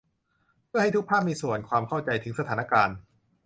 [0.67, 2.95] เพื่อให้ทุกภาคส่วนมีความเข้าใจถึงสถานการณ์